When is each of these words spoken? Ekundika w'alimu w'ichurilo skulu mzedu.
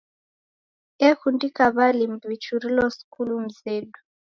Ekundika 1.09 1.63
w'alimu 1.75 2.17
w'ichurilo 2.29 2.85
skulu 2.97 3.35
mzedu. 3.45 3.99